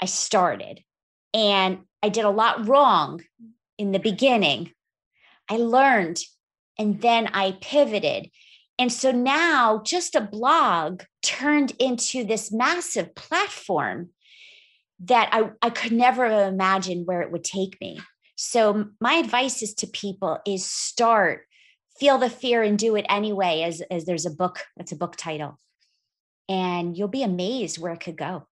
I 0.00 0.06
started 0.06 0.80
and 1.34 1.80
I 2.02 2.08
did 2.08 2.24
a 2.24 2.30
lot 2.30 2.66
wrong 2.66 3.22
in 3.76 3.92
the 3.92 3.98
beginning. 3.98 4.72
I 5.48 5.56
learned 5.56 6.20
and 6.78 7.02
then 7.02 7.28
I 7.32 7.58
pivoted. 7.60 8.30
And 8.78 8.92
so 8.92 9.12
now 9.12 9.82
just 9.84 10.14
a 10.14 10.20
blog 10.20 11.02
turned 11.22 11.72
into 11.78 12.24
this 12.24 12.52
massive 12.52 13.14
platform 13.14 14.10
that 15.00 15.28
I, 15.32 15.50
I 15.62 15.70
could 15.70 15.92
never 15.92 16.28
have 16.28 16.52
imagined 16.52 17.06
where 17.06 17.22
it 17.22 17.30
would 17.30 17.44
take 17.44 17.80
me. 17.80 18.00
So 18.36 18.86
my 19.00 19.14
advice 19.14 19.62
is 19.62 19.74
to 19.74 19.86
people 19.86 20.38
is 20.46 20.64
start, 20.64 21.42
feel 22.00 22.18
the 22.18 22.30
fear 22.30 22.62
and 22.62 22.78
do 22.78 22.96
it 22.96 23.06
anyway, 23.08 23.62
as, 23.62 23.80
as 23.90 24.06
there's 24.06 24.26
a 24.26 24.30
book, 24.30 24.64
that's 24.76 24.92
a 24.92 24.96
book 24.96 25.14
title 25.16 25.58
and 26.48 26.96
you'll 26.96 27.08
be 27.08 27.22
amazed 27.22 27.78
where 27.78 27.92
it 27.92 28.00
could 28.00 28.16
go. 28.16 28.46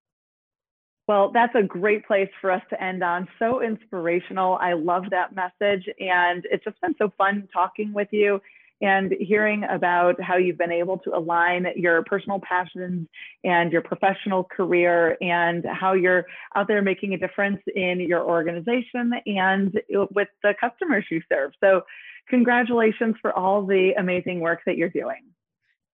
Well, 1.09 1.31
that's 1.33 1.55
a 1.55 1.63
great 1.63 2.07
place 2.07 2.31
for 2.41 2.51
us 2.51 2.63
to 2.71 2.83
end 2.83 3.03
on. 3.03 3.29
So 3.39 3.61
inspirational. 3.61 4.57
I 4.61 4.75
love 4.75 5.05
that 5.11 5.35
message. 5.35 5.89
And 5.99 6.47
it's 6.51 6.65
just 6.65 6.81
been 6.81 6.95
so 6.97 7.13
fun 7.19 7.49
talking 7.53 7.93
with 7.93 8.09
you 8.13 8.41
and 8.83 9.15
hearing 9.21 9.65
about 9.65 10.21
how 10.21 10.37
you've 10.37 10.59
been 10.59 10.73
able 10.73 10.99
to 10.99 11.17
align 11.17 11.67
your 11.77 12.03
personal 12.03 12.41
passions 12.41 13.09
and 13.45 13.73
your 13.73 13.81
professional 13.81 14.45
career 14.45 15.17
and 15.23 15.65
how 15.65 15.95
you're 15.95 16.27
out 16.57 16.69
there 16.69 16.83
making 16.83 17.15
a 17.15 17.19
difference 17.19 17.61
in 17.75 18.01
your 18.01 18.23
organization 18.23 19.13
and 19.25 19.81
with 20.11 20.29
the 20.43 20.53
customers 20.61 21.05
you 21.11 21.23
serve. 21.33 21.53
So, 21.61 21.83
congratulations 22.29 23.17
for 23.21 23.33
all 23.33 23.67
the 23.67 23.93
amazing 23.99 24.41
work 24.41 24.61
that 24.67 24.77
you're 24.77 24.89
doing. 24.89 25.23